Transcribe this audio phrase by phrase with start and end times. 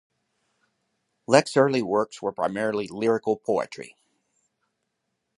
[1.29, 3.95] Lec's early works were primarily lyrical poetry.